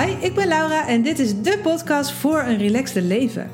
[0.00, 3.50] Hi, ik ben Laura en dit is de podcast voor een relaxte leven.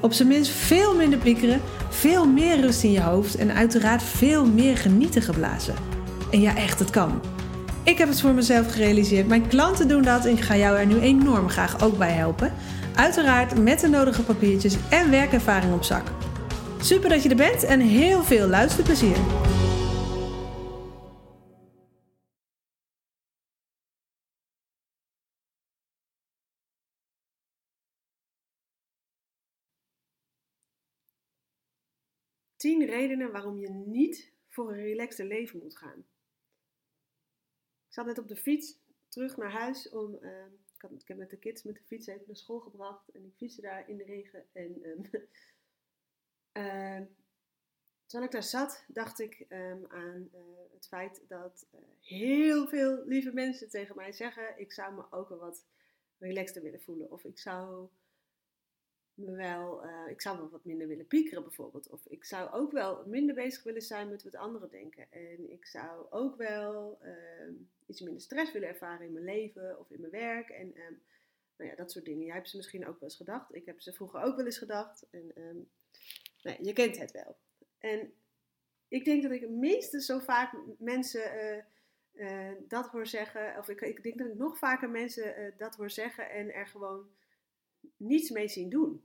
[0.00, 4.46] Op zijn minst veel minder piekeren, veel meer rust in je hoofd en uiteraard veel
[4.46, 5.74] meer genieten geblazen.
[6.30, 7.20] En ja, echt, het kan.
[7.82, 10.86] Ik heb het voor mezelf gerealiseerd, mijn klanten doen dat en ik ga jou er
[10.86, 12.52] nu enorm graag ook bij helpen.
[12.94, 16.04] Uiteraard met de nodige papiertjes en werkervaring op zak.
[16.80, 19.16] Super dat je er bent en heel veel luisterplezier.
[32.62, 35.98] Tien redenen waarom je niet voor een relaxte leven moet gaan.
[37.86, 40.18] Ik zat net op de fiets terug naar huis om.
[40.20, 40.44] Uh,
[40.98, 43.60] ik, heb met de kids met de fiets even naar school gebracht en ik fietste
[43.60, 44.46] daar in de regen.
[44.52, 44.78] En
[46.52, 47.00] uh,
[48.06, 50.40] terwijl ik daar zat, dacht ik um, aan eh,
[50.72, 55.28] het feit dat eh, heel veel lieve mensen tegen mij zeggen: ik zou me ook
[55.28, 55.66] wel wat
[56.18, 57.10] relaxter willen voelen.
[57.10, 57.88] Of ik zou
[59.14, 61.88] wel, uh, ik zou wel wat minder willen piekeren bijvoorbeeld.
[61.88, 65.06] Of ik zou ook wel minder bezig willen zijn met wat anderen denken.
[65.10, 67.54] En ik zou ook wel uh,
[67.86, 70.48] iets minder stress willen ervaren in mijn leven of in mijn werk.
[70.48, 71.02] En um,
[71.56, 72.24] nou ja, dat soort dingen.
[72.24, 73.54] Jij hebt ze misschien ook wel eens gedacht.
[73.54, 75.06] Ik heb ze vroeger ook wel eens gedacht.
[75.10, 75.68] En um,
[76.42, 77.36] nou, je kent het wel.
[77.78, 78.12] En
[78.88, 81.64] ik denk dat ik minstens zo vaak mensen
[82.14, 83.58] uh, dat hoor zeggen.
[83.58, 87.06] Of ik, ik, denk dat ik nog vaker mensen dat hoor zeggen en er gewoon
[87.96, 89.04] niets mee zien doen.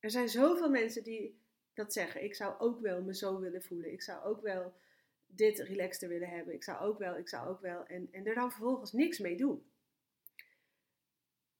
[0.00, 1.40] Er zijn zoveel mensen die
[1.74, 2.24] dat zeggen.
[2.24, 3.92] Ik zou ook wel me zo willen voelen.
[3.92, 4.74] Ik zou ook wel
[5.26, 6.54] dit relaxter willen hebben.
[6.54, 7.86] Ik zou ook wel, ik zou ook wel.
[7.86, 9.70] En, en er dan vervolgens niks mee doen.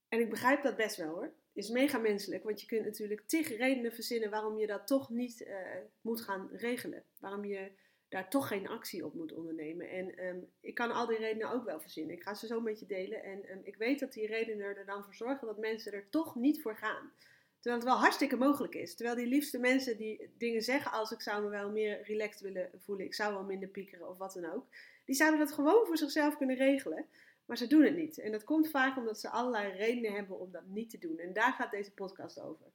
[0.08, 1.32] En ik begrijp dat best wel hoor.
[1.52, 5.40] Is mega menselijk, want je kunt natuurlijk tig redenen verzinnen waarom je dat toch niet
[5.40, 5.56] uh,
[6.00, 7.04] moet gaan regelen.
[7.18, 7.70] Waarom je
[8.09, 9.89] daar toch geen actie op moet ondernemen.
[9.89, 12.17] En um, ik kan al die redenen ook wel verzinnen.
[12.17, 13.23] Ik ga ze zo met je delen.
[13.23, 16.34] En um, ik weet dat die redenen er dan voor zorgen dat mensen er toch
[16.34, 17.12] niet voor gaan.
[17.61, 18.95] Terwijl het wel hartstikke mogelijk is.
[18.95, 22.70] Terwijl die liefste mensen die dingen zeggen als ik zou me wel meer relaxed willen
[22.77, 23.07] voelen.
[23.07, 24.67] Ik zou wel minder piekeren of wat dan ook.
[25.05, 27.07] Die zouden dat gewoon voor zichzelf kunnen regelen.
[27.45, 28.18] Maar ze doen het niet.
[28.18, 31.18] En dat komt vaak omdat ze allerlei redenen hebben om dat niet te doen.
[31.18, 32.67] En daar gaat deze podcast over.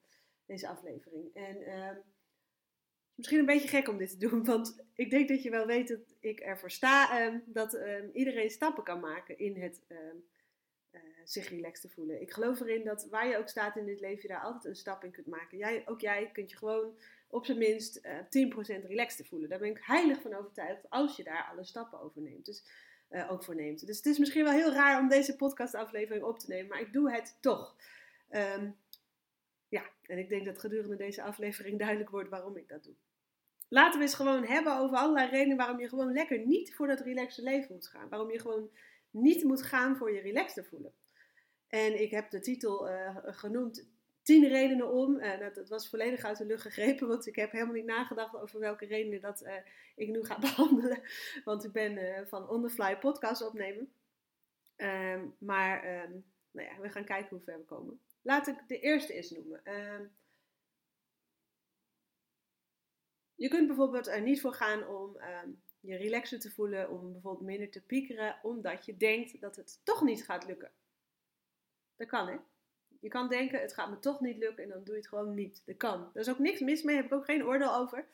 [0.46, 1.30] Deze aflevering.
[1.34, 1.80] En...
[1.80, 2.04] Um,
[3.16, 5.88] misschien een beetje gek om dit te doen, want ik denk dat je wel weet
[5.88, 10.24] dat ik ervoor sta um, dat um, iedereen stappen kan maken in het um,
[10.91, 12.22] uh, zich relaxed te voelen.
[12.22, 14.75] Ik geloof erin dat waar je ook staat in dit leven, je daar altijd een
[14.75, 15.57] stap in kunt maken.
[15.57, 16.97] Jij, ook jij kunt je gewoon
[17.28, 19.50] op zijn minst uh, 10% relaxed te voelen.
[19.50, 22.45] Daar ben ik heilig van overtuigd als je daar alle stappen over neemt.
[22.45, 22.63] Dus,
[23.09, 23.85] uh, ook voor neemt.
[23.85, 26.94] Dus het is misschien wel heel raar om deze podcastaflevering op te nemen, maar ik
[26.94, 27.75] doe het toch.
[29.74, 32.94] Ja, en ik denk dat gedurende deze aflevering duidelijk wordt waarom ik dat doe.
[33.70, 37.00] Laten we eens gewoon hebben over allerlei redenen waarom je gewoon lekker niet voor dat
[37.00, 38.10] relaxte leven moet gaan.
[38.10, 38.70] Waarom je gewoon
[39.10, 40.94] niet moet gaan voor je relaxed te voelen.
[41.68, 43.90] En ik heb de titel uh, genoemd
[44.22, 45.20] 10 redenen om.
[45.40, 48.60] Dat, dat, was volledig uit de lucht gegrepen, want ik heb helemaal niet nagedacht over
[48.60, 49.54] welke redenen dat uh,
[49.96, 51.02] ik nu ga behandelen.
[51.44, 53.94] Want ik ben van On The Fly podcast opnemen.
[54.78, 58.00] Um, maar um, nou ja, we gaan kijken hoe ver we komen.
[58.24, 59.62] Laat ik de eerste eens noemen.
[59.74, 60.16] Um,
[63.36, 67.46] je kunt bijvoorbeeld er niet voor gaan om um, je relaxer te voelen, om bijvoorbeeld
[67.46, 70.72] minder te piekeren, omdat je denkt dat het toch niet gaat lukken.
[71.96, 72.38] Dat kan hè.
[73.00, 75.34] Je kan denken, het gaat me toch niet lukken en dan doe je het gewoon
[75.34, 75.62] niet.
[75.66, 76.10] Dat kan.
[76.14, 78.08] Er is ook niks mis mee, heb ik ook geen oordeel over.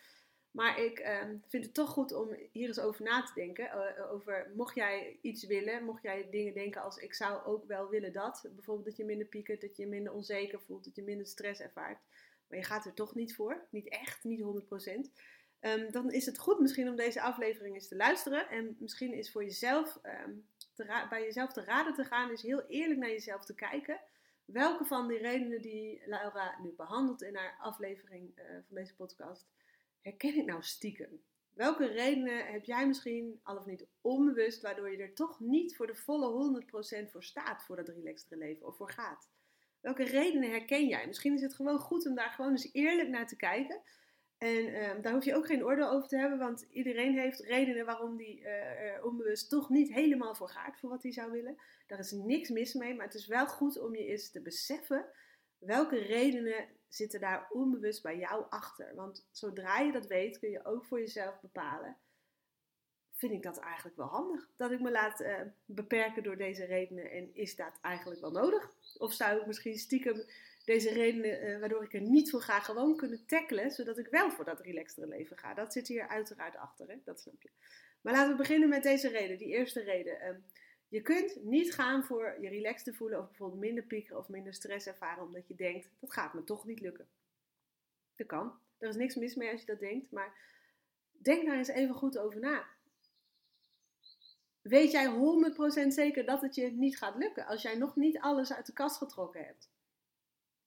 [0.51, 3.65] Maar ik um, vind het toch goed om hier eens over na te denken.
[3.65, 7.89] Uh, over mocht jij iets willen, mocht jij dingen denken als ik zou ook wel
[7.89, 8.49] willen dat.
[8.55, 11.99] Bijvoorbeeld dat je minder piekert, dat je minder onzeker voelt, dat je minder stress ervaart
[12.49, 14.45] maar je gaat er toch niet voor, niet echt, niet 100%.
[15.61, 18.49] Um, dan is het goed misschien om deze aflevering eens te luisteren.
[18.49, 19.99] En misschien is voor jezelf,
[20.73, 23.99] te bij jezelf te raden te gaan, is heel eerlijk naar jezelf te kijken.
[24.45, 29.47] Welke van die redenen die Laura nu behandelt in haar aflevering uh, van deze podcast,
[30.01, 31.21] herken ik nou stiekem?
[31.53, 35.87] Welke redenen heb jij misschien, al of niet onbewust, waardoor je er toch niet voor
[35.87, 36.61] de volle
[37.05, 39.29] 100% voor staat voor dat relaxtere leven of voor gaat?
[39.81, 41.07] Welke redenen herken jij?
[41.07, 43.81] Misschien is het gewoon goed om daar gewoon eens eerlijk naar te kijken.
[44.37, 47.85] En um, daar hoef je ook geen oordeel over te hebben, want iedereen heeft redenen
[47.85, 51.57] waarom die uh, er onbewust toch niet helemaal voor gaat voor wat hij zou willen.
[51.87, 55.05] Daar is niks mis mee, maar het is wel goed om je eens te beseffen
[55.57, 58.95] welke redenen zitten daar onbewust bij jou achter.
[58.95, 61.97] Want zodra je dat weet, kun je ook voor jezelf bepalen
[63.19, 64.49] vind ik dat eigenlijk wel handig.
[64.55, 67.11] Dat ik me laat uh, beperken door deze redenen.
[67.11, 68.71] En is dat eigenlijk wel nodig?
[68.97, 70.23] Of zou ik misschien stiekem
[70.65, 73.71] deze redenen, uh, waardoor ik er niet voor ga, gewoon kunnen tackelen.
[73.71, 75.53] Zodat ik wel voor dat relaxtere leven ga.
[75.53, 76.95] Dat zit hier uiteraard achter, hè?
[77.03, 77.49] dat snap je.
[78.01, 80.13] Maar laten we beginnen met deze reden, die eerste reden.
[80.13, 80.29] Uh,
[80.89, 84.53] Je kunt niet gaan voor je relaxed te voelen of bijvoorbeeld minder piekeren of minder
[84.53, 87.07] stress ervaren omdat je denkt, dat gaat me toch niet lukken.
[88.15, 88.59] Dat kan.
[88.77, 90.33] Er is niks mis mee als je dat denkt, maar
[91.11, 92.67] denk daar eens even goed over na.
[94.61, 95.07] Weet jij
[95.85, 98.73] 100% zeker dat het je niet gaat lukken als jij nog niet alles uit de
[98.73, 99.69] kast getrokken hebt?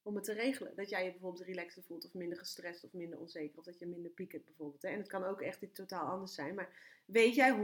[0.02, 0.76] Om het te regelen.
[0.76, 3.86] Dat jij je bijvoorbeeld relaxter voelt of minder gestrest of minder onzeker of dat je
[3.86, 4.84] minder piekert bijvoorbeeld.
[4.84, 6.54] En het kan ook echt iets totaal anders zijn.
[6.54, 7.56] Maar weet jij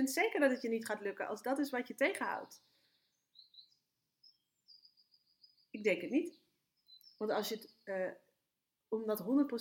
[0.00, 2.62] 100% zeker dat het je niet gaat lukken als dat is wat je tegenhoudt?
[5.70, 6.40] Ik denk het niet.
[7.18, 8.10] Want als je het, uh,
[8.88, 9.20] om dat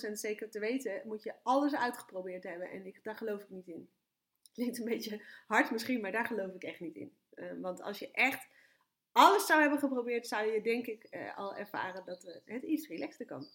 [0.09, 2.69] 100% zeker te weten, moet je alles uitgeprobeerd hebben.
[2.69, 3.89] En ik, daar geloof ik niet in.
[4.53, 7.15] Klinkt een beetje hard misschien, maar daar geloof ik echt niet in.
[7.35, 8.47] Uh, want als je echt
[9.12, 13.25] alles zou hebben geprobeerd, zou je denk ik uh, al ervaren dat het iets relaxter
[13.25, 13.48] kan.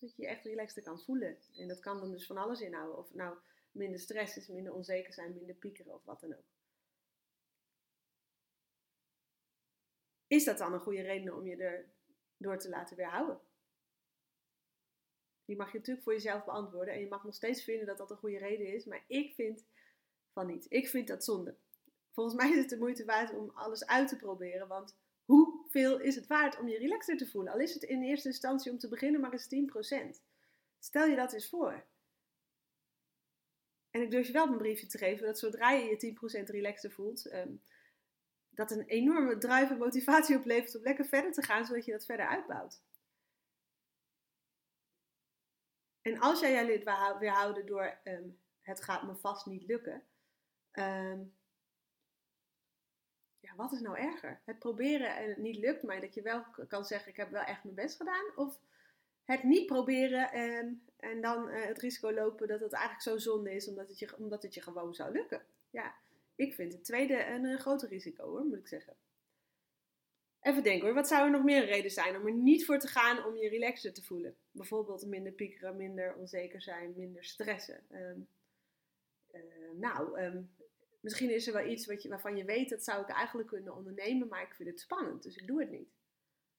[0.00, 1.38] Dat je je echt relaxter kan voelen.
[1.56, 2.98] En dat kan dan dus van alles inhouden.
[2.98, 3.36] Of nou
[3.70, 6.44] minder stress is, minder onzeker zijn, minder piekeren of wat dan ook.
[10.26, 11.88] Is dat dan een goede reden om je er
[12.36, 13.40] door te laten weerhouden?
[15.44, 16.94] Die mag je natuurlijk voor jezelf beantwoorden.
[16.94, 18.84] En je mag nog steeds vinden dat dat een goede reden is.
[18.84, 19.64] Maar ik vind
[20.32, 20.66] van niet.
[20.68, 21.56] Ik vind dat zonde.
[22.14, 24.68] Volgens mij is het de moeite waard om alles uit te proberen.
[24.68, 27.52] Want hoeveel is het waard om je relaxer te voelen?
[27.52, 30.22] Al is het in eerste instantie om te beginnen maar eens 10%.
[30.78, 31.84] Stel je dat eens voor.
[33.90, 36.90] En ik durf je wel een briefje te geven dat zodra je je 10% relaxer
[36.90, 37.62] voelt, um,
[38.50, 42.26] dat een enorme drive motivatie oplevert om lekker verder te gaan, zodat je dat verder
[42.26, 42.82] uitbouwt.
[46.02, 46.84] En als jij jij lid
[47.18, 50.02] weerhouden door um, het gaat me vast niet lukken,
[50.72, 51.34] um,
[53.44, 54.40] ja, wat is nou erger?
[54.44, 57.42] Het proberen en het niet lukt, maar dat je wel kan zeggen: Ik heb wel
[57.42, 58.36] echt mijn best gedaan.
[58.36, 58.60] Of
[59.24, 63.54] het niet proberen en, en dan uh, het risico lopen dat het eigenlijk zo zonde
[63.54, 65.42] is, omdat het, je, omdat het je gewoon zou lukken.
[65.70, 65.94] Ja,
[66.34, 68.96] ik vind het tweede een, een groter risico hoor, moet ik zeggen.
[70.40, 72.88] Even denken hoor, wat zou er nog meer reden zijn om er niet voor te
[72.88, 74.36] gaan om je relaxer te voelen?
[74.50, 77.80] Bijvoorbeeld minder piekeren, minder onzeker zijn, minder stressen.
[77.90, 78.28] Um,
[79.32, 79.40] uh,
[79.78, 80.54] nou, um,
[81.04, 83.76] Misschien is er wel iets wat je, waarvan je weet, dat zou ik eigenlijk kunnen
[83.76, 85.88] ondernemen, maar ik vind het spannend, dus ik doe het niet.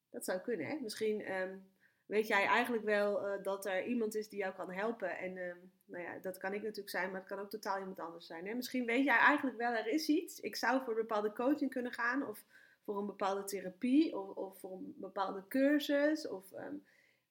[0.09, 0.77] Dat zou kunnen, hè?
[0.81, 1.67] Misschien um,
[2.05, 5.17] weet jij eigenlijk wel uh, dat er iemand is die jou kan helpen.
[5.17, 7.99] En um, nou ja, dat kan ik natuurlijk zijn, maar het kan ook totaal iemand
[7.99, 8.47] anders zijn.
[8.47, 8.53] Hè?
[8.53, 10.39] Misschien weet jij eigenlijk wel, er is iets.
[10.39, 12.45] Ik zou voor een bepaalde coaching kunnen gaan, of
[12.83, 16.51] voor een bepaalde therapie, of, of voor een bepaalde cursus, of...
[16.51, 16.85] Um,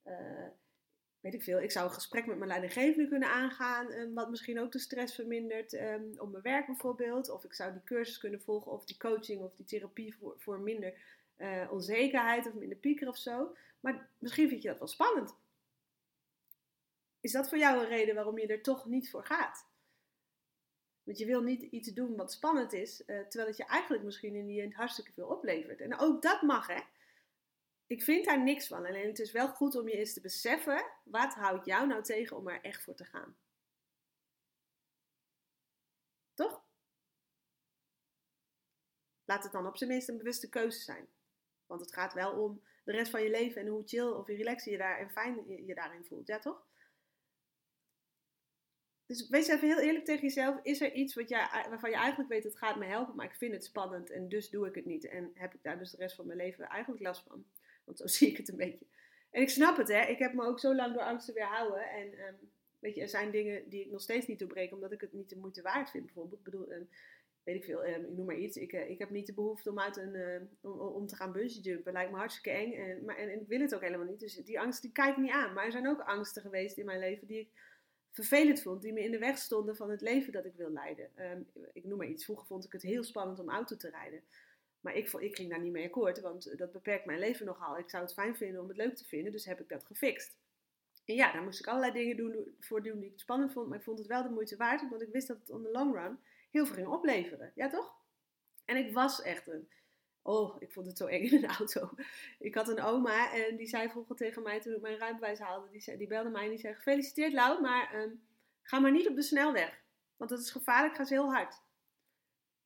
[0.07, 0.47] uh,
[1.25, 4.61] weet ik veel, ik zou een gesprek met mijn leidinggevende kunnen aangaan, um, wat misschien
[4.61, 7.31] ook de stress vermindert um, op mijn werk bijvoorbeeld.
[7.31, 10.61] Of ik zou die cursus kunnen volgen, of die coaching of die therapie voor, voor
[10.61, 10.95] minder
[11.39, 13.57] uh, onzekerheid of minder pieker of zo.
[13.81, 15.35] Maar misschien vind je dat wel spannend.
[17.21, 19.67] Is dat voor jou een reden waarom je er toch niet voor gaat?
[21.03, 24.35] Want je wil niet iets doen wat spannend is, uh, terwijl het je eigenlijk misschien
[24.35, 25.81] in die end hartstikke veel oplevert.
[25.81, 26.81] En ook dat mag, hè?
[27.95, 28.87] Ik vind daar niks van.
[28.87, 32.37] Alleen het is wel goed om je eens te beseffen, wat houdt jou nou tegen
[32.37, 33.37] om er echt voor te gaan?
[36.35, 36.65] Toch?
[39.25, 41.09] Laat het dan op zijn minst een bewuste keuze zijn.
[41.67, 44.73] Want het gaat wel om de rest van je leven en hoe chill of relaxed
[44.73, 46.27] je daar en fijn je daarin voelt.
[46.27, 46.67] Ja, toch?
[49.07, 50.61] Dus wees even heel eerlijk tegen jezelf.
[50.63, 53.35] Is er iets wat jij, waarvan je eigenlijk weet, het gaat me helpen, maar ik
[53.35, 55.05] vind het spannend en dus doe ik het niet.
[55.05, 57.47] En heb ik daar dus de rest van mijn leven eigenlijk last van.
[57.85, 58.87] Want zo zie ik het een beetje.
[59.35, 60.01] En ik snap het, hè.
[60.01, 61.91] Ik heb me ook zo lang door angsten weerhouden.
[61.91, 62.37] En um,
[62.79, 65.29] weet je, er zijn dingen die ik nog steeds niet doorbrek, omdat ik het niet
[65.29, 66.05] de moeite waard vind.
[66.05, 66.89] Bijvoorbeeld, ik bedoel, um,
[67.43, 68.57] weet ik veel, um, ik noem maar iets.
[68.57, 71.61] Ik, uh, ik heb niet de behoefte om, uit een, om, om, te gaan bungee
[71.61, 71.93] jumpen.
[71.93, 72.73] Lijkt me hartstikke eng.
[72.73, 74.21] En, maar, en, ik wil het ook helemaal niet.
[74.21, 75.53] Dus die angst, die kijk ik niet aan.
[75.53, 77.49] Maar er zijn ook angsten geweest in mijn leven die ik
[78.11, 78.83] vervelend vond.
[78.83, 81.11] Die me in de weg stonden van het leven dat ik wil leiden.
[81.73, 82.25] ik noem maar iets.
[82.25, 84.23] Vroeger vond ik het heel spannend om auto te rijden.
[84.85, 87.79] Maar ik, ik ging daar niet mee akkoord, want dat beperkt mijn leven nogal.
[87.79, 90.37] Ik zou het fijn vinden om het leuk te vinden, dus heb ik dat gefixt.
[91.05, 93.79] En ja, daar moest ik allerlei dingen doen, voor doen die ik spannend vond, maar
[93.79, 95.95] ik vond het wel de moeite waard, want ik wist dat het on the long
[95.95, 96.19] run
[96.51, 97.53] heel veel ging opleveren.
[97.55, 97.95] Ja, toch?
[98.65, 99.69] En ik was echt een.
[100.23, 101.91] Oh, ik vond het zo eng in een auto.
[102.39, 105.71] Ik had een oma en die zei vroeger tegen mij toen ik mijn rijbewijs haalde,
[105.71, 108.23] die, zei, die belde mij en die zei: Gefeliciteerd, Lau, maar um,
[108.63, 109.83] ga maar niet op de snelweg,
[110.17, 111.63] want dat is gevaarlijk, ga ze heel hard.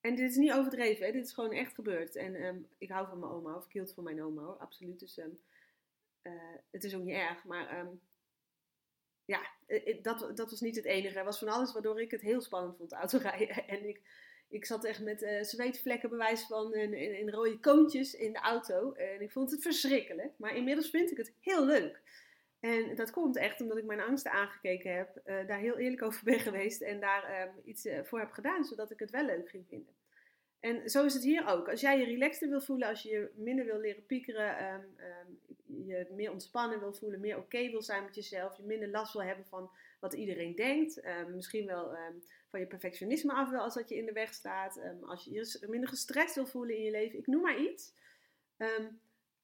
[0.09, 1.13] En dit is niet overdreven, hè?
[1.13, 2.17] dit is gewoon echt gebeurd.
[2.17, 5.01] En um, ik hou van mijn oma, of ik hield van mijn oma hoor, absoluut.
[5.01, 5.39] Dus um,
[6.23, 6.33] uh,
[6.71, 7.45] het is ook niet erg.
[7.45, 8.01] Maar um,
[9.25, 9.41] ja,
[10.03, 11.19] dat, dat was niet het enige.
[11.19, 13.67] Er was van alles waardoor ik het heel spannend vond autorijden.
[13.75, 14.01] En ik,
[14.49, 18.93] ik zat echt met uh, zweetvlekken bewijs van in, rode koontjes in de auto.
[18.93, 20.33] En ik vond het verschrikkelijk.
[20.37, 22.01] Maar inmiddels vind ik het heel leuk.
[22.61, 26.25] En dat komt echt omdat ik mijn angsten aangekeken heb, uh, daar heel eerlijk over
[26.25, 29.98] ben geweest en daar iets voor heb gedaan, zodat ik het wel leuk ging vinden.
[30.61, 31.69] En zo is het hier ook.
[31.69, 35.27] Als jij je relaxter wil voelen, als je je minder wil leren piekeren, ehm, ehm,
[35.87, 39.23] je meer ontspannen wil voelen, meer oké wil zijn met jezelf, je minder last wil
[39.23, 41.97] hebben van wat iedereen denkt, ehm, misschien wel
[42.51, 45.67] van je perfectionisme af wil als dat je in de weg staat, als je je
[45.69, 47.93] minder gestrest wil voelen in je leven, ik noem maar iets.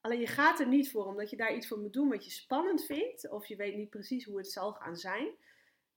[0.00, 2.30] alleen je gaat er niet voor omdat je daar iets voor moet doen wat je
[2.30, 5.28] spannend vindt, of je weet niet precies hoe het zal gaan zijn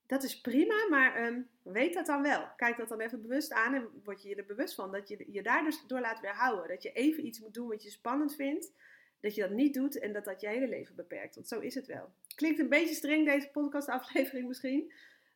[0.08, 2.48] dat is prima, maar um, weet dat dan wel.
[2.56, 5.24] Kijk dat dan even bewust aan en word je je er bewust van dat je
[5.32, 6.68] je daar dus door laat weerhouden.
[6.68, 8.72] Dat je even iets moet doen wat je spannend vindt,
[9.20, 11.34] dat je dat niet doet en dat dat je hele leven beperkt.
[11.34, 12.12] Want zo is het wel.
[12.34, 14.92] Klinkt een beetje streng deze podcastaflevering misschien,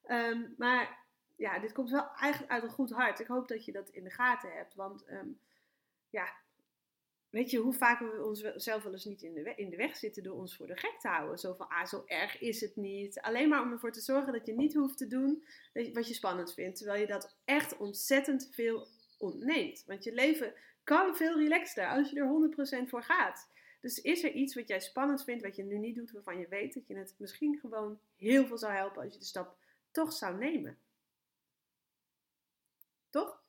[0.06, 0.98] um, maar
[1.36, 3.20] ja, dit komt wel eigenlijk uit een goed hart.
[3.20, 5.38] Ik hoop dat je dat in de gaten hebt, want um,
[6.10, 6.32] ja,
[7.32, 10.56] Weet je hoe vaak we onszelf wel eens niet in de, weg, zitten door ons
[10.56, 11.38] voor de gek te houden?
[11.38, 13.20] Zo van, ah, zo erg is het niet.
[13.20, 15.44] Alleen maar om ervoor te zorgen dat je niet hoeft te doen
[15.92, 16.76] wat je spannend vindt.
[16.76, 18.86] Terwijl je dat echt ontzettend veel
[19.18, 19.84] ontneemt.
[19.86, 23.50] Want je leven kan veel relaxter als je er 100% voor gaat.
[23.80, 26.48] Dus is er iets wat jij spannend vindt, wat je nu niet doet, waarvan je
[26.48, 29.56] weet dat je het misschien gewoon heel veel zou helpen als je de stap
[29.90, 30.78] toch zou nemen?
[33.10, 33.41] Toch?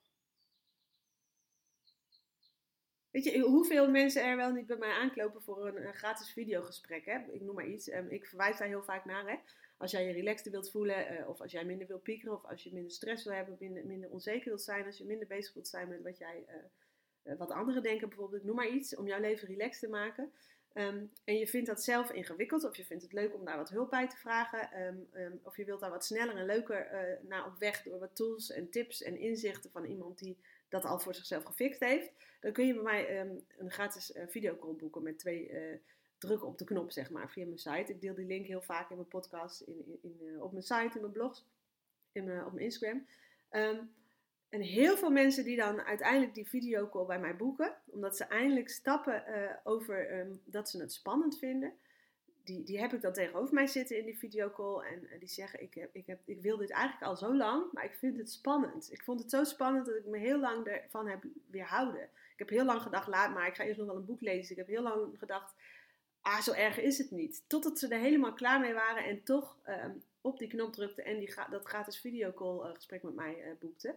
[3.14, 7.06] Weet je, hoeveel mensen er wel niet bij mij aanklopen voor een, gratis videogesprek?
[7.06, 7.18] Hè?
[7.32, 7.92] Ik noem maar iets.
[7.92, 9.30] Um, ik verwijs daar heel vaak naar.
[9.30, 9.36] Hè?
[9.78, 12.64] Als jij je relaxter wilt voelen, uh, of als jij minder wilt piekeren, of als
[12.64, 15.68] je minder stress wil hebben, minder, minder onzeker wilt zijn, als je minder bezig wilt
[15.68, 16.46] zijn met wat, jij,
[17.24, 20.32] uh, wat anderen denken, bijvoorbeeld, noem maar iets, om jouw leven relaxed te maken.
[20.74, 23.70] Um, en je vindt dat zelf ingewikkeld, of je vindt het leuk om daar wat
[23.70, 24.82] hulp bij te vragen,
[25.14, 26.88] um, of je wilt daar wat sneller en leuker
[27.22, 30.38] naar op weg door wat tools en tips en inzichten van iemand die
[30.74, 32.12] dat al voor zichzelf gefixt heeft,
[32.42, 35.78] dan kun je bij mij um, een gratis uh, videocall boeken met twee uh,
[36.18, 37.92] drukken op de knop, zeg maar, via mijn site.
[37.92, 40.92] Ik deel die link heel vaak in mijn podcast, in, in, uh, op mijn site,
[40.94, 41.46] in mijn blogs,
[42.12, 43.08] in op mijn Instagram.
[43.52, 43.94] Um,
[44.50, 48.70] en heel veel mensen die dan uiteindelijk die videocall bij mij boeken, omdat ze eindelijk
[48.70, 49.24] stappen
[49.64, 51.74] over um, dat ze het spannend vinden
[52.44, 54.86] die, die heb ik dan tegenover mij zitten in die videocall.
[54.86, 57.86] En, die zeggen, ik, heb, ik, heb, ik wil dit eigenlijk al zo lang, maar
[57.86, 58.92] ik vind het spannend.
[58.92, 62.04] Ik vond het zo spannend dat ik me heel lang ervan heb weerhouden.
[62.04, 64.52] Ik heb heel lang gedacht, laat maar, ik ga eerst nog wel een boek lezen.
[64.52, 65.54] Ik heb heel lang gedacht,
[66.22, 67.44] ah, zo erg is het niet.
[67.48, 71.20] Totdat ze er helemaal klaar mee waren en toch um, op die knop drukten en
[71.20, 73.96] die, dat gratis videocall uh, gesprek met mij uh, boekten.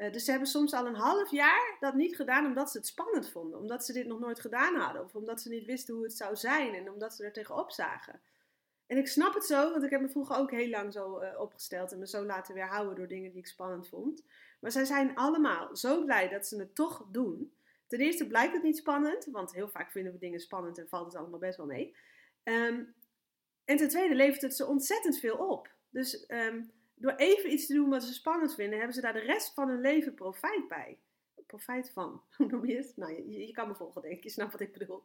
[0.00, 2.86] Uh, dus ze hebben soms al een half jaar dat niet gedaan omdat ze het
[2.86, 3.58] spannend vonden.
[3.58, 5.04] Omdat ze dit nog nooit gedaan hadden.
[5.04, 6.74] Of omdat ze niet wisten hoe het zou zijn.
[6.74, 8.20] En omdat ze er tegenop zagen.
[8.86, 11.40] En ik snap het zo, want ik heb me vroeger ook heel lang zo uh,
[11.40, 11.92] opgesteld.
[11.92, 14.24] En me zo laten weerhouden door dingen die ik spannend vond.
[14.60, 17.52] Maar zij zijn allemaal zo blij dat ze het toch doen.
[17.86, 19.24] Ten eerste blijkt het niet spannend.
[19.24, 21.96] Want heel vaak vinden we dingen spannend en valt het allemaal best wel mee.
[22.44, 22.94] Um,
[23.64, 25.70] en ten tweede levert het ze ontzettend veel op.
[25.90, 26.24] Dus...
[26.28, 29.54] Um, door even iets te doen wat ze spannend vinden, hebben ze daar de rest
[29.54, 30.98] van hun leven profijt bij.
[31.46, 32.92] Profijt van, hoe noem je het?
[32.96, 34.22] Nou, je, kan me volgen, denk ik.
[34.22, 35.04] Je snapt wat ik bedoel.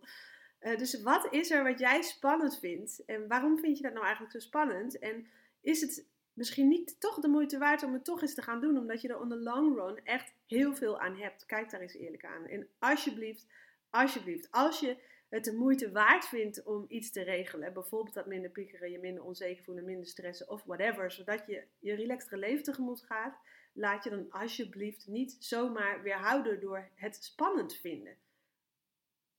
[0.62, 3.06] Uh, dus wat is er wat jij spannend vindt?
[3.06, 5.00] En waarom vind je dat nou eigenlijk zo spannend?
[5.00, 5.28] En
[5.62, 8.78] is het misschien niet toch de moeite waard om het toch eens te gaan doen,
[8.78, 11.46] omdat je er on the long run echt heel veel aan hebt?
[11.46, 12.46] Kijk daar eens eerlijk aan.
[12.46, 13.48] En alsjeblieft,
[13.90, 14.98] alsjeblieft, als je
[15.30, 17.74] het de moeite waard vindt om iets te regelen.
[17.74, 21.12] Bijvoorbeeld dat minder piekeren, je minder onzeker voelen, minder stressen of whatever.
[21.12, 23.38] Zodat je je relaxtere leven tegemoet gaat.
[23.74, 28.18] Laat je dan alsjeblieft niet zomaar weerhouden door het spannend vinden.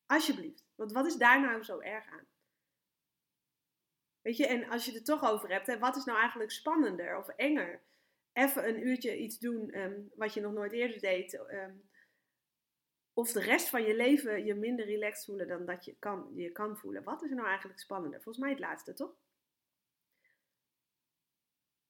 [0.07, 0.65] Alsjeblieft.
[0.75, 2.27] Want wat is daar nou zo erg aan?
[4.23, 7.19] Weet je, en als je het toch over hebt, hè, wat is nou eigenlijk spannender
[7.19, 7.81] of enger?
[8.33, 11.35] Even een uurtje iets doen um, wat je nog nooit eerder deed.
[11.35, 11.89] Um,
[13.17, 16.51] of de rest van je leven je minder relaxed voelen dan dat je kan, je
[16.51, 17.05] kan voelen.
[17.05, 18.23] Wat is er nou eigenlijk spannender?
[18.23, 19.15] Volgens mij het laatste, toch?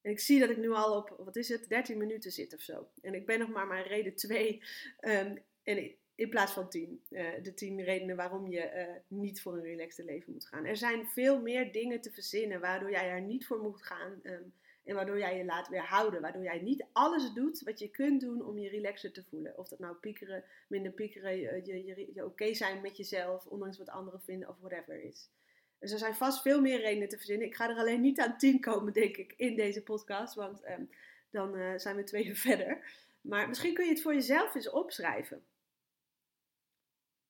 [0.01, 2.61] En ik zie dat ik nu al op, wat is het, 13 minuten zit of
[2.61, 2.89] zo.
[3.03, 4.55] En ik ben nog maar maar reden 2.
[4.55, 4.61] Um,
[5.01, 7.03] ehm, en in plaats van 10.
[7.11, 10.65] Uh, eh, de 10 redenen waarom je uh, niet voor een relaxed leven moet gaan.
[10.65, 14.21] Er zijn veel meer dingen te verzinnen waardoor jij er niet voor moet gaan.
[14.23, 14.55] Um,
[14.87, 16.21] en waardoor jij je laat weerhouden.
[16.21, 19.59] Waardoor jij niet alles doet wat je kunt doen om je relaxer te voelen.
[19.59, 24.21] Of dat nou piekeren, minder piekeren, je, je, oké zijn met jezelf, ondanks wat anderen
[24.21, 25.31] vinden of whatever is.
[25.79, 27.47] Dus er zijn vast veel meer redenen te verzinnen.
[27.47, 30.35] Ik ga er alleen niet aan tien komen, denk ik, in deze podcast.
[30.35, 30.91] Want um,
[31.31, 33.05] dan uh, zijn we twee uur verder.
[33.21, 35.45] Maar misschien kun je het voor jezelf eens opschrijven.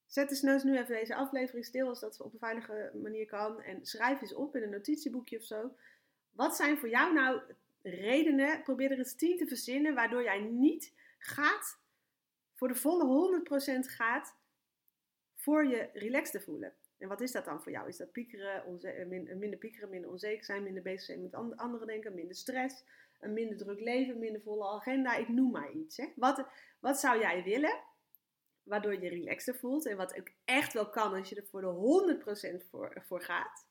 [0.07, 3.63] Zet dus nu even deze aflevering stil als dat op een veilige manier kan.
[3.63, 5.77] En schrijf eens op in een notitieboekje of zo.
[6.37, 7.41] Wat zijn voor jou nou
[7.83, 8.63] redenen?
[8.63, 11.79] Probeer er eens tien te verzinnen waardoor jij niet gaat
[12.55, 13.43] voor de volle
[13.85, 14.35] 100% gaat
[15.35, 16.75] voor je relaxed te voelen.
[16.99, 17.89] En wat is dat dan voor jou?
[17.89, 22.15] Is dat piekeren, eh, minder piekeren, minder onzeker zijn, minder bezig zijn met anderen denken,
[22.15, 22.85] minder stress,
[23.21, 25.17] een minder druk leven, minder volle agenda?
[25.17, 25.97] Ik noem maar iets.
[25.97, 26.13] Hè?
[26.17, 26.47] Wat,
[26.81, 27.95] wat zou jij willen?
[28.67, 29.87] waardoor je relaxter voelt.
[29.87, 33.66] En wat ook echt wel kan als je er voor de 100% voor, voor gaat.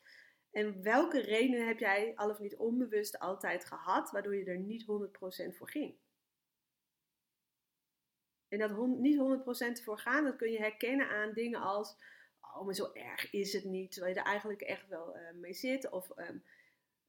[0.55, 4.85] En welke redenen heb jij al of niet onbewust altijd gehad, waardoor je er niet
[5.51, 5.95] 100% voor ging?
[8.47, 9.19] En dat niet
[9.79, 11.95] 100% voor gaan, dat kun je herkennen aan dingen als,
[12.41, 15.53] oh, maar zo erg is het niet, terwijl je er eigenlijk echt wel uh, mee
[15.53, 15.89] zit.
[15.89, 16.43] Of um,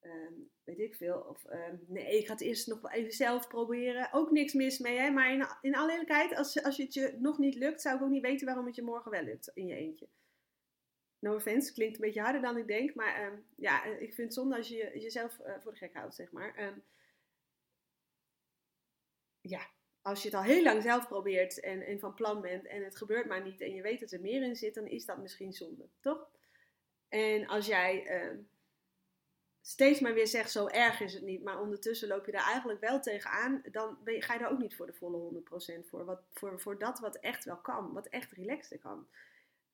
[0.03, 1.19] um, weet ik veel.
[1.19, 4.12] Of um, nee, ik ga het eerst nog wel even zelf proberen.
[4.12, 5.11] Ook niks mis mee, hè?
[5.11, 8.11] maar in, in alle eerlijkheid, als, als het je nog niet lukt, zou ik ook
[8.11, 10.09] niet weten waarom het je morgen wel lukt in je eentje.
[11.26, 14.56] No offense, klinkt een beetje harder dan ik denk, maar ja, ik vind het zonde
[14.56, 16.75] als je jezelf uh, voor de gek houdt, zeg maar.
[19.40, 19.71] ja,
[20.02, 23.26] als je het al heel lang zelf probeert en, van plan bent en het gebeurt
[23.26, 25.88] maar niet en je weet dat er meer in zit, dan is dat misschien zonde,
[26.00, 26.28] toch?
[27.09, 28.38] En als jij uh,
[29.61, 32.80] steeds maar weer zegt, zo erg is het niet, maar ondertussen loop je daar eigenlijk
[32.80, 35.42] wel tegenaan, dan ga je daar ook niet voor de volle
[35.85, 36.04] 100% voor.
[36.04, 36.61] Wat, voor.
[36.61, 39.09] Voor dat wat echt wel kan, wat echt relaxed kan.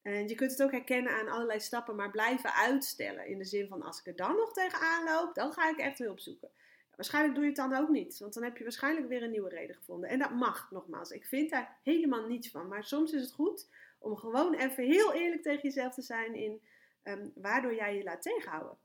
[0.02, 3.26] En je kunt het ook herkennen aan allerlei stappen, maar blijven uitstellen.
[3.26, 5.98] In de zin van, als ik er dan nog tegenaan loop, dan ga ik echt
[5.98, 6.50] hulp zoeken.
[6.96, 9.48] Waarschijnlijk doe je het dan ook niet, want dan heb je waarschijnlijk weer een nieuwe
[9.48, 10.08] reden gevonden.
[10.08, 11.10] En dat mag, nogmaals.
[11.10, 12.68] Ik vind daar helemaal niets van.
[12.68, 13.68] Maar soms is het goed
[13.98, 16.62] om gewoon even heel eerlijk tegen jezelf te zijn in
[17.04, 18.78] um, waardoor jij je laat tegenhouden.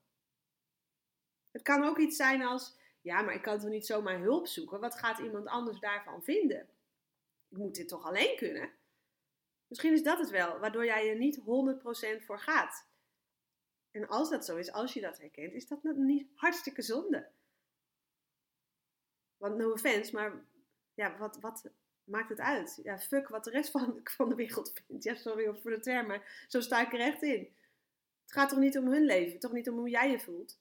[1.52, 4.80] Het kan ook iets zijn als, ja, maar ik kan toch niet zomaar hulp zoeken?
[4.80, 6.70] Wat gaat iemand anders daarvan vinden?
[7.50, 8.70] Ik moet dit toch alleen kunnen?
[9.68, 12.86] Misschien is dat het wel, waardoor jij er niet 100% voor gaat.
[13.92, 17.30] En als dat zo is, als je dat herkent, is dat niet hartstikke zonde.
[19.38, 20.46] Want no offense, maar
[20.94, 21.72] ja, wat, wat
[22.04, 22.80] maakt het uit?
[22.84, 25.04] Ja, fuck wat de rest van, van de wereld vindt.
[25.04, 27.56] Ja, sorry voor de term, maar zo sta ik er echt in.
[28.22, 30.60] Het gaat toch niet om hun leven, toch niet om hoe jij je voelt.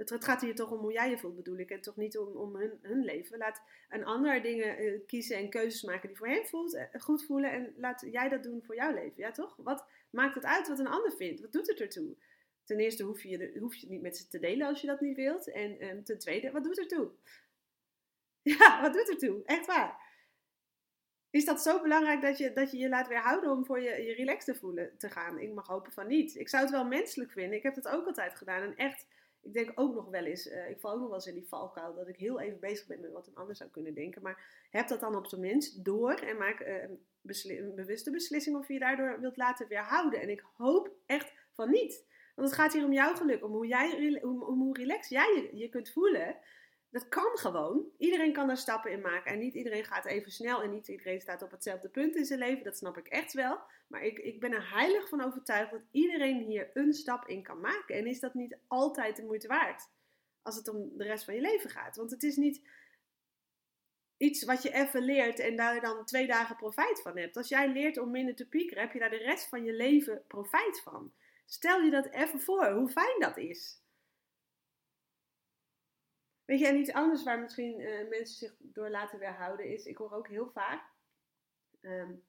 [0.00, 1.70] Het, het gaat hier toch om hoe jij je voelt, bedoel ik.
[1.70, 3.38] En toch niet om, om hun, hun leven.
[3.38, 7.24] Laat een ander dingen uh, kiezen en keuzes maken die voor hem voelt, uh, goed
[7.24, 7.52] voelen.
[7.52, 9.14] En laat jij dat doen voor jouw leven.
[9.16, 9.56] Ja, toch?
[9.56, 11.40] Wat maakt het uit wat een ander vindt?
[11.40, 12.16] Wat doet het ertoe?
[12.64, 15.00] Ten eerste hoef je, hoef je het niet met ze te delen als je dat
[15.00, 15.52] niet wilt.
[15.52, 17.10] En um, ten tweede, wat doet het ertoe?
[18.42, 19.42] Ja, wat doet er toe?
[19.44, 20.08] Echt waar.
[21.30, 24.14] Is dat zo belangrijk dat je dat je, je laat weerhouden om voor je, je
[24.14, 25.38] relaxed te voelen te gaan?
[25.38, 26.34] Ik mag hopen van niet.
[26.36, 27.56] Ik zou het wel menselijk vinden.
[27.56, 28.62] Ik heb dat ook altijd gedaan.
[28.62, 29.06] En echt,
[29.42, 31.48] ik denk ook nog wel eens, uh, ik val ook nog wel eens in die
[31.48, 34.22] valkuil dat ik heel even bezig ben met wat een ander zou kunnen denken.
[34.22, 38.66] Maar heb dat dan op zijn minst door en maak uh, een bewuste beslissing of
[38.66, 40.20] je je daardoor wilt laten weerhouden.
[40.20, 42.08] En ik hoop echt van niet.
[42.34, 45.50] Want het gaat hier om jouw geluk, om hoe, jij, om, om hoe relaxed jij
[45.52, 46.36] je, je kunt voelen.
[46.90, 47.84] Dat kan gewoon.
[47.98, 49.32] Iedereen kan daar stappen in maken.
[49.32, 50.62] En niet iedereen gaat even snel.
[50.62, 52.64] En niet iedereen staat op hetzelfde punt in zijn leven.
[52.64, 53.60] Dat snap ik echt wel.
[53.86, 57.60] Maar ik, ik ben er heilig van overtuigd dat iedereen hier een stap in kan
[57.60, 57.96] maken.
[57.96, 59.88] En is dat niet altijd de moeite waard?
[60.42, 61.96] Als het om de rest van je leven gaat.
[61.96, 62.68] Want het is niet
[64.16, 67.36] iets wat je even leert en daar dan twee dagen profijt van hebt.
[67.36, 70.24] Als jij leert om minder te piekeren, heb je daar de rest van je leven
[70.26, 71.12] profijt van.
[71.46, 73.79] Stel je dat even voor, hoe fijn dat is.
[76.50, 79.96] Weet je, en iets anders waar misschien uh, mensen zich door laten weerhouden is, ik
[79.96, 80.90] hoor ook heel vaak,
[81.80, 82.24] um,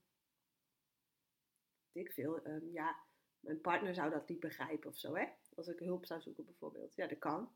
[1.92, 2.96] ik veel, um, ja,
[3.40, 5.26] mijn partner zou dat niet begrijpen of zo, hè?
[5.56, 6.96] Als ik hulp zou zoeken bijvoorbeeld.
[6.96, 7.52] Ja, dat kan.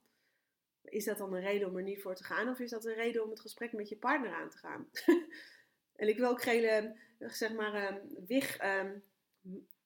[0.81, 2.49] Is dat dan een reden om er niet voor te gaan?
[2.49, 4.89] Of is dat een reden om het gesprek met je partner aan te gaan?
[6.01, 9.03] en ik wil ook geen, uh, zeg maar, um, wig um,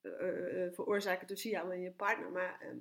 [0.02, 2.30] uh, veroorzaken tussen jou en je partner.
[2.30, 2.74] Maar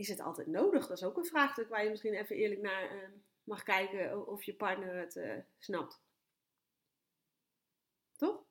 [0.00, 0.86] is het altijd nodig?
[0.86, 3.02] Dat is ook een vraagstuk waar je misschien even eerlijk naar uh,
[3.44, 6.00] mag kijken of je partner het uh, snapt.
[8.16, 8.44] Toch?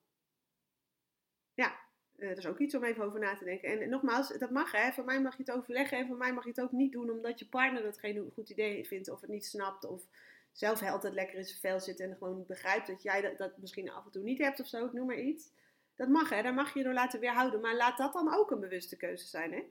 [1.53, 1.79] Ja,
[2.15, 3.81] uh, dat is ook iets om even over na te denken.
[3.81, 4.91] En, nogmaals, dat mag hè.
[4.91, 7.09] Voor mij mag je het overleggen en voor mij mag je het ook niet doen
[7.09, 10.07] omdat je partner het geen goed idee vindt of het niet snapt of
[10.51, 13.89] zelf altijd lekker in zijn vel zit en gewoon begrijpt dat jij dat, dat misschien
[13.89, 15.51] af en toe niet hebt of zo, ik noem maar iets.
[15.95, 17.61] Dat mag hè, daar mag je door laten weerhouden.
[17.61, 19.63] Maar laat dat dan ook een bewuste keuze zijn hè.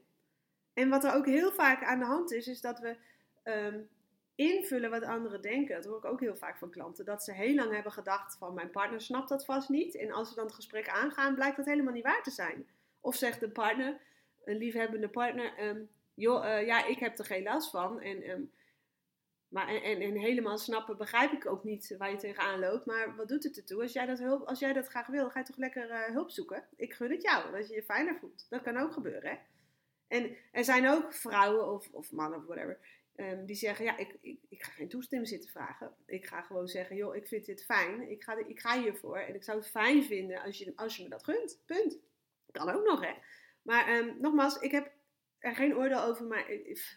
[0.73, 2.95] En wat er ook heel vaak aan de hand is, is dat we
[3.43, 3.89] um,
[4.35, 5.75] invullen wat anderen denken.
[5.75, 7.05] Dat hoor ik ook heel vaak van klanten.
[7.05, 9.95] Dat ze heel lang hebben gedacht van mijn partner snapt dat vast niet.
[9.95, 12.67] En als ze dan het gesprek aangaan, blijkt dat helemaal niet waar te zijn.
[12.99, 14.01] Of zegt de partner,
[14.43, 18.01] een liefhebbende partner, um, joh, uh, ja, ik heb er geen last van.
[18.01, 18.51] En, um,
[19.47, 22.85] maar, en, en, helemaal snappen begrijp ik ook niet waar je tegenaan loopt.
[22.85, 23.81] Maar wat doet het ertoe?
[23.81, 26.29] Als jij dat, hulp, als jij dat graag wil, ga je toch lekker uh, hulp
[26.29, 26.63] zoeken?
[26.75, 28.45] Ik gun het jou, dat je je fijner voelt.
[28.49, 29.37] Dat kan ook gebeuren, hè?
[30.09, 32.79] En er zijn ook vrouwen of, of mannen of whatever.
[33.15, 35.93] Um, die zeggen, ja, ik, ik, ik, ga geen toestemming zitten vragen.
[36.05, 38.09] Ik ga gewoon zeggen, joh, ik vind dit fijn.
[38.09, 39.17] Ik ga, ik ga hiervoor.
[39.17, 41.61] En ik zou het fijn vinden als je, als je me dat gunt.
[41.65, 41.99] Punt.
[42.51, 43.13] Kan ook nog, hè.
[43.61, 44.91] Maar um, nogmaals, ik heb
[45.39, 46.45] er geen oordeel over, maar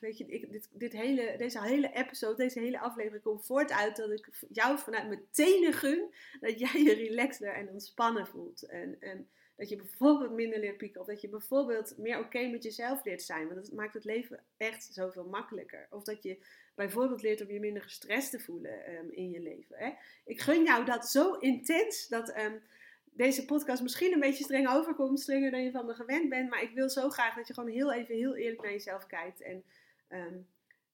[0.00, 4.10] weet je, dit, dit hele, deze hele episode, deze hele aflevering komt voort uit dat
[4.10, 8.62] ik jou vanuit mijn tenen gun dat jij je relaxter en ontspannen voelt.
[8.62, 9.28] En, en
[9.62, 11.00] dat je bijvoorbeeld minder leert pieken.
[11.00, 13.48] Of dat je bijvoorbeeld meer oké met jezelf leert zijn.
[13.48, 15.86] Want dat maakt het leven echt zoveel makkelijker.
[15.90, 16.38] Of dat je
[16.74, 19.76] bijvoorbeeld leert om je minder gestrest te voelen ehm, in je leven.
[19.76, 19.90] Hè?
[20.24, 22.58] Ik gun jou dat zo intens dat ehm,
[23.04, 25.20] deze podcast misschien een beetje streng overkomt.
[25.20, 26.50] Strenger dan je van me gewend bent.
[26.50, 29.42] Maar ik wil zo graag dat je gewoon heel even heel eerlijk naar jezelf kijkt.
[29.42, 29.64] En
[30.08, 30.38] ehm,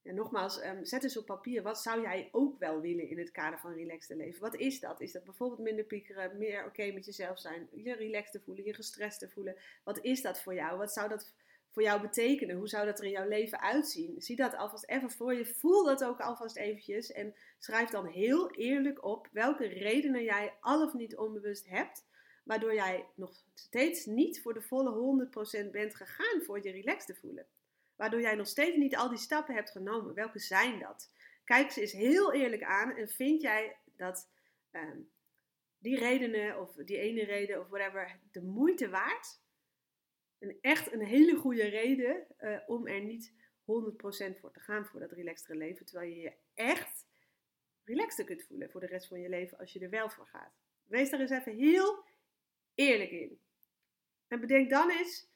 [0.08, 1.62] en nogmaals, um, zet eens op papier.
[1.62, 4.40] Wat zou jij ook wel willen in het kader van relaxed leven?
[4.40, 5.00] Wat is dat?
[5.00, 8.74] Is dat bijvoorbeeld minder piekeren, meer oké met jezelf zijn, je relaxed te voelen, je
[8.74, 9.56] gestrest te voelen?
[9.84, 10.78] Wat is dat voor jou?
[10.78, 11.32] Wat zou dat
[11.70, 12.56] voor jou betekenen?
[12.56, 14.22] Hoe zou dat er in jouw leven uitzien?
[14.22, 15.46] Zie dat alvast even voor je.
[15.46, 17.12] Voel dat ook alvast eventjes.
[17.12, 22.06] En schrijf dan heel eerlijk op welke redenen jij al of niet onbewust hebt.
[22.44, 25.26] Waardoor jij nog steeds niet voor de volle
[25.66, 27.46] 100% bent gegaan voor je relaxed te voelen
[27.98, 30.14] waardoor jij nog steeds niet al die stappen hebt genomen.
[30.14, 31.11] Welke zijn dat?
[31.44, 34.30] Kijk ze eens heel eerlijk aan en vind jij dat
[34.70, 35.00] ehm,
[35.78, 39.40] die redenen of die ene reden of whatever de moeite waard?
[40.38, 43.34] En echt een hele goede reden uh, om er niet 100%
[44.40, 45.87] voor te gaan voor dat relaxtere leven.
[45.87, 47.06] Terwijl je je echt
[47.84, 50.52] relaxter kunt voelen voor de rest van je leven als je er wel voor gaat.
[50.84, 52.04] Wees daar eens even heel
[52.74, 53.40] eerlijk in.
[54.28, 55.28] En bedenk dan eens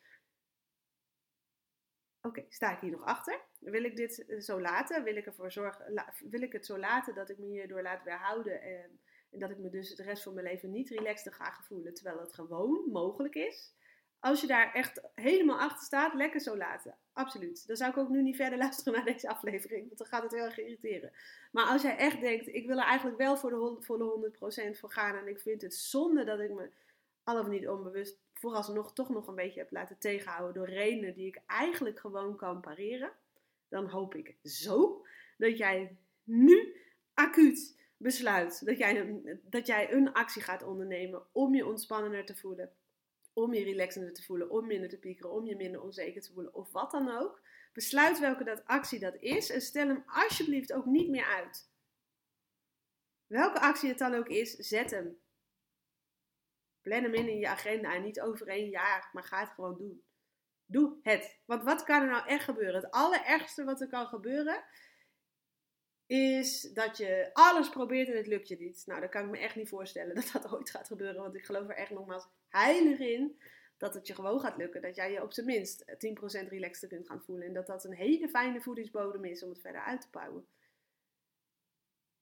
[2.23, 3.41] Oké, sta ik hier nog achter?
[3.59, 5.05] Wil ik dit eh, zo laten?
[5.05, 8.63] Wil ik, ervoor zorgen, wil ik het zo laten dat ik me hierdoor laat weerhouden
[8.63, 12.21] en, dat ik me dus de rest van mijn leven niet relaxed ga voelen, terwijl
[12.21, 13.75] het gewoon mogelijk is?
[14.19, 16.97] Als je daar echt helemaal achter staat, lekker zo laten.
[17.13, 17.67] Absoluut.
[17.67, 20.33] Dan zou ik ook nu niet verder luisteren naar deze aflevering, want dan gaat het
[20.33, 21.13] heel erg irriteren.
[21.53, 24.31] Maar als jij echt denkt, ik wil er eigenlijk wel voor de volle
[24.75, 26.71] 100% voor gaan en ik vind het zonde dat ik me
[27.25, 31.27] al of niet onbewust vooralsnog toch nog een beetje heb laten tegenhouden door redenen die
[31.27, 33.13] ik eigenlijk gewoon kan pareren,
[33.69, 36.77] dan hoop ik zo dat jij nu
[37.15, 42.73] acuut besluit dat jij, dat jij een actie gaat ondernemen om je ontspannender te voelen,
[43.33, 46.55] om je relaxender te voelen, om minder te piekeren, om je minder onzeker te voelen
[46.55, 47.41] of wat dan ook.
[47.73, 51.71] Besluit welke dat actie dat is en stel hem alsjeblieft ook niet meer uit.
[53.27, 55.19] Welke actie het dan ook is, zet hem.
[56.83, 59.79] Plan hem in in je agenda en niet over één jaar, maar ga het gewoon
[59.79, 60.03] doen.
[60.67, 61.41] Doe het.
[61.45, 62.75] Want wat kan er nou echt gebeuren?
[62.75, 64.65] Het allerergste wat er kan gebeuren
[66.07, 68.83] is dat je alles probeert en het lukt je niet.
[68.87, 71.23] Nou, dat kan ik me echt niet voorstellen dat dat ooit gaat gebeuren.
[71.23, 73.41] Want ik geloof er echt nogmaals heilig in
[73.77, 74.83] dat het je gewoon gaat lukken.
[74.83, 75.85] Dat jij je op zijn minst
[76.45, 77.47] 10% relaxter kunt gaan voelen.
[77.47, 80.47] En dat dat een hele fijne voedingsbodem is om het verder uit te bouwen.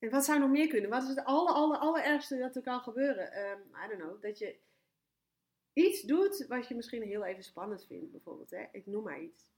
[0.00, 0.90] En wat zou nog meer kunnen?
[0.90, 3.50] Wat is het aller, aller, allerergste dat er kan gebeuren?
[3.50, 4.22] Um, I don't know.
[4.22, 4.56] Dat je
[5.72, 8.50] iets doet wat je misschien heel even spannend vindt, bijvoorbeeld.
[8.50, 8.64] Hè?
[8.72, 9.48] Ik noem maar iets.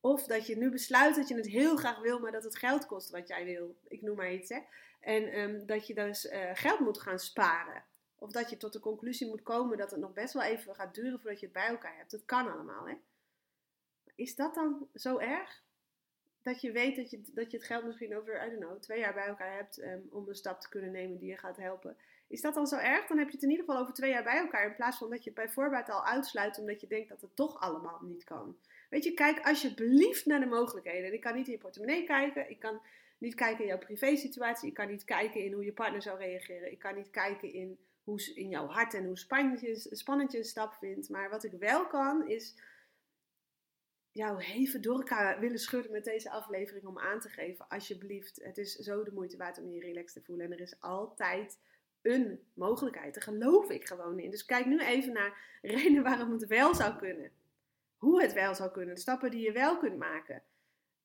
[0.00, 2.86] Of dat je nu besluit dat je het heel graag wil, maar dat het geld
[2.86, 3.76] kost wat jij wil.
[3.88, 4.48] Ik noem maar iets.
[4.48, 4.60] Hè?
[5.00, 7.84] En um, dat je dus uh, geld moet gaan sparen.
[8.18, 10.94] Of dat je tot de conclusie moet komen dat het nog best wel even gaat
[10.94, 12.10] duren voordat je het bij elkaar hebt.
[12.10, 12.88] Dat kan allemaal.
[12.88, 12.94] Hè?
[14.14, 15.62] Is dat dan zo erg?
[16.42, 18.98] Dat je weet dat je, dat je het geld misschien over, I don't know, twee
[18.98, 21.96] jaar bij elkaar hebt um, om een stap te kunnen nemen die je gaat helpen.
[22.28, 23.06] Is dat dan zo erg?
[23.06, 24.66] Dan heb je het in ieder geval over twee jaar bij elkaar.
[24.66, 27.36] In plaats van dat je het bij voorbaat al uitsluit omdat je denkt dat het
[27.36, 28.56] toch allemaal niet kan.
[28.90, 31.12] Weet je, kijk alsjeblieft naar de mogelijkheden.
[31.12, 32.50] Ik kan niet in je portemonnee kijken.
[32.50, 32.80] Ik kan
[33.18, 34.68] niet kijken in jouw privésituatie.
[34.68, 36.72] Ik kan niet kijken in hoe je partner zou reageren.
[36.72, 40.74] Ik kan niet kijken in, hoe, in jouw hart en hoe spannend je een stap
[40.74, 41.08] vindt.
[41.08, 42.54] Maar wat ik wel kan is
[44.18, 47.68] jou even door elkaar willen schudden met deze aflevering om aan te geven.
[47.68, 50.46] Alsjeblieft, het is zo de moeite waard om je relaxed te voelen.
[50.46, 51.58] En er is altijd
[52.02, 53.14] een mogelijkheid.
[53.14, 54.30] Daar geloof ik gewoon in.
[54.30, 57.30] Dus kijk nu even naar redenen waarom het wel zou kunnen.
[57.96, 58.94] Hoe het wel zou kunnen.
[58.94, 60.42] De stappen die je wel kunt maken.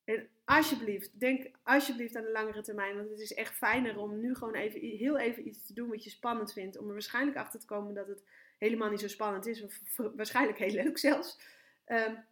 [0.04, 2.96] En alsjeblieft, denk alsjeblieft aan de langere termijn.
[2.96, 6.04] Want het is echt fijner om nu gewoon even, heel even iets te doen wat
[6.04, 6.78] je spannend vindt.
[6.78, 8.22] Om er waarschijnlijk achter te komen dat het
[8.58, 9.62] helemaal niet zo spannend is.
[9.62, 9.80] Of
[10.16, 11.40] waarschijnlijk heel leuk zelfs.
[11.86, 12.24] Um,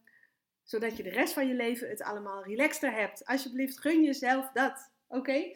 [0.62, 3.27] zodat je de rest van je leven het allemaal relaxter hebt.
[3.27, 4.90] Alsjeblieft, gun jezelf dat.
[5.09, 5.55] Oké?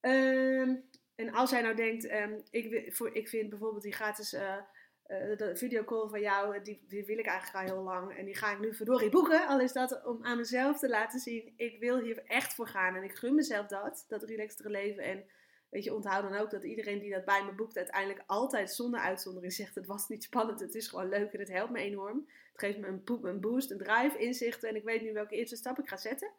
[0.00, 0.74] Ehm,
[1.14, 5.36] en als hij nou denkt, um, ik, voor, ik vind bijvoorbeeld die gratis uh, uh,
[5.36, 8.16] de videocall van jou, die, die wil ik eigenlijk al heel lang.
[8.16, 9.46] En die ga ik nu verdorie boeken.
[9.46, 12.94] Al is dat om aan mezelf te laten zien, ik wil hier echt voor gaan.
[12.94, 15.02] En ik gun mezelf dat, dat relaxtere leven.
[15.02, 15.24] En
[15.72, 19.00] Weet je, onthoud dan ook dat iedereen die dat bij me boekt uiteindelijk altijd zonder
[19.00, 22.28] uitzondering zegt: het was niet spannend, het is gewoon leuk en het helpt me enorm.
[22.52, 25.56] Het geeft me een, een boost, een drive, inzichten en ik weet nu welke eerste
[25.56, 26.30] stap ik ga zetten.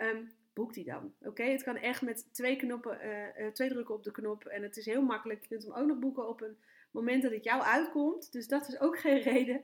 [0.00, 1.14] Um, boek die dan.
[1.20, 2.98] Oké, het kan echt met twee, knoppen,
[3.38, 5.42] uh, twee drukken op de knop en het is heel makkelijk.
[5.42, 6.58] Je kunt hem ook nog boeken op een
[6.90, 8.32] moment dat het jou uitkomt.
[8.32, 9.62] Dus dat is ook geen reden.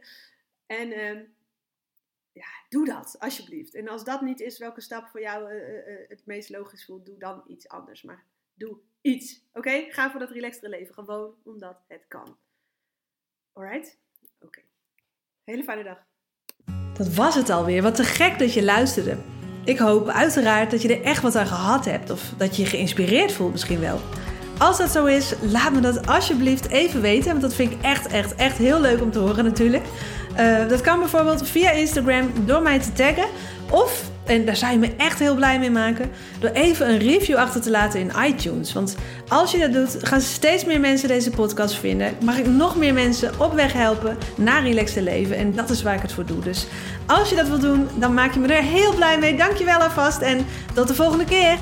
[0.66, 1.34] En um,
[2.32, 3.74] ja, doe dat alsjeblieft.
[3.74, 5.52] En als dat niet is welke stap voor jou
[6.08, 8.02] het meest logisch voelt, doe dan iets anders.
[8.02, 9.44] Maar doe iets.
[9.52, 9.86] Oké?
[9.90, 10.94] Ga voor dat relaxtere leven.
[10.94, 12.38] Gewoon omdat het kan.
[13.52, 13.98] Alright?
[14.40, 14.60] Oké.
[15.44, 15.96] Hele fijne dag.
[16.98, 17.82] Dat was het alweer.
[17.82, 19.16] Wat te gek dat je luisterde.
[19.64, 22.10] Ik hoop uiteraard dat je er echt wat aan gehad hebt.
[22.10, 24.00] Of dat je je geïnspireerd voelt misschien wel.
[24.58, 27.28] Als dat zo is, laat me dat alsjeblieft even weten.
[27.28, 29.84] Want dat vind ik echt, echt, echt heel leuk om te horen natuurlijk.
[30.38, 33.26] Uh, dat kan bijvoorbeeld via Instagram door mij te taggen.
[33.72, 36.10] Of en daar zou je me echt heel blij mee maken.
[36.40, 38.72] Door even een review achter te laten in iTunes.
[38.72, 38.96] Want
[39.28, 42.14] als je dat doet, gaan steeds meer mensen deze podcast vinden.
[42.24, 45.36] Mag ik nog meer mensen op weg helpen naar relaxte leven.
[45.36, 46.40] En dat is waar ik het voor doe.
[46.40, 46.66] Dus
[47.06, 49.36] als je dat wil doen, dan maak je me er heel blij mee.
[49.36, 51.58] Dankjewel alvast en tot de volgende keer.